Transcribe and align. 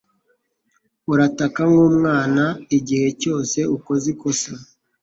Urataka 1.11 1.61
nk'umwana 1.69 2.43
igihe 2.77 3.07
cyose 3.21 3.59
ukoze 3.75 4.05
ikosa 4.13 4.51